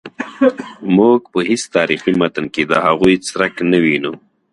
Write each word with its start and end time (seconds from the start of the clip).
موږ 0.95 1.19
په 1.31 1.39
هیڅ 1.49 1.63
تاریخي 1.75 2.11
متن 2.21 2.45
کې 2.53 2.63
د 2.65 2.73
هغوی 2.85 3.15
څرک 3.27 3.55
نه 3.71 3.77
وینو. 3.83 4.13